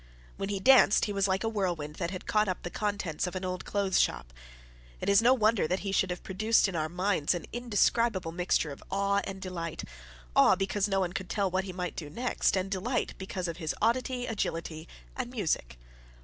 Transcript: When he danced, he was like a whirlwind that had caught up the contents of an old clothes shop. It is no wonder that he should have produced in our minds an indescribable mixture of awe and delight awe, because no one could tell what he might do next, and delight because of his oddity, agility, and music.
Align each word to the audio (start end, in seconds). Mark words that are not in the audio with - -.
When 0.37 0.49
he 0.49 0.59
danced, 0.59 1.05
he 1.05 1.13
was 1.13 1.27
like 1.27 1.43
a 1.43 1.47
whirlwind 1.47 1.97
that 1.97 2.09
had 2.09 2.25
caught 2.25 2.47
up 2.47 2.63
the 2.63 2.71
contents 2.71 3.27
of 3.27 3.35
an 3.35 3.45
old 3.45 3.65
clothes 3.65 3.99
shop. 3.99 4.33
It 4.99 5.09
is 5.09 5.21
no 5.21 5.31
wonder 5.35 5.67
that 5.67 5.81
he 5.81 5.91
should 5.91 6.09
have 6.09 6.23
produced 6.23 6.67
in 6.67 6.75
our 6.75 6.89
minds 6.89 7.35
an 7.35 7.45
indescribable 7.53 8.31
mixture 8.31 8.71
of 8.71 8.81
awe 8.89 9.21
and 9.25 9.39
delight 9.39 9.83
awe, 10.35 10.55
because 10.55 10.87
no 10.87 10.99
one 10.99 11.13
could 11.13 11.29
tell 11.29 11.51
what 11.51 11.65
he 11.65 11.71
might 11.71 11.95
do 11.95 12.09
next, 12.09 12.57
and 12.57 12.71
delight 12.71 13.13
because 13.19 13.47
of 13.47 13.57
his 13.57 13.75
oddity, 13.79 14.25
agility, 14.25 14.87
and 15.15 15.29
music. 15.29 15.77